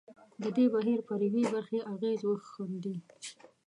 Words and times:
د 0.41 0.43
دې 0.55 0.65
بهیر 0.73 0.99
پر 1.07 1.19
یوې 1.27 1.43
برخې 1.53 1.79
اغېز 1.93 2.19
وښندي. 2.25 2.95